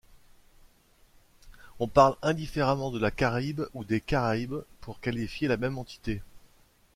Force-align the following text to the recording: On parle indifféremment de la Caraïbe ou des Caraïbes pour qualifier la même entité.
On 1.77 1.85
parle 1.87 2.15
indifféremment 2.23 2.89
de 2.89 2.97
la 2.97 3.11
Caraïbe 3.11 3.67
ou 3.75 3.83
des 3.85 4.01
Caraïbes 4.01 4.63
pour 4.79 4.99
qualifier 4.99 5.47
la 5.47 5.57
même 5.57 5.77
entité. 5.77 6.23